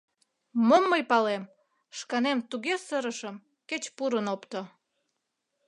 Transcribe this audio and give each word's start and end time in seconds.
—Мом 0.67 0.83
мый 0.91 1.03
палем?!— 1.11 1.51
шканем 1.97 2.39
туге 2.49 2.75
сырышым, 2.87 3.35
кеч 3.69 3.83
пурын 3.95 4.27
опто. 4.33 4.61